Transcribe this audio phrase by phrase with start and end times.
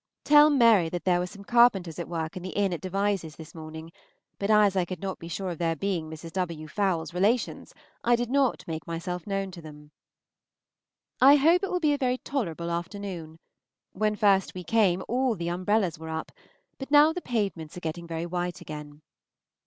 [0.23, 3.53] Tell Mary that there were some carpenters at work in the inn at Devizes this
[3.53, 3.91] morning,
[4.39, 6.31] but as I could not be sure of their being Mrs.
[6.31, 6.67] W.
[6.67, 7.71] Fowle's relations,
[8.03, 9.91] I did not make myself known to them.
[11.21, 13.37] I hope it will be a tolerable afternoon.
[13.91, 16.31] When first we came, all the umbrellas were up,
[16.79, 19.03] but now the pavements are getting very white again.